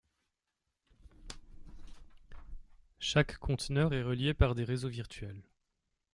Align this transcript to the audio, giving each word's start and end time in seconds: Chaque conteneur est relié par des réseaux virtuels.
Chaque 2.97 3.37
conteneur 3.37 3.93
est 3.93 4.01
relié 4.01 4.33
par 4.33 4.55
des 4.55 4.63
réseaux 4.63 4.89
virtuels. 4.89 5.43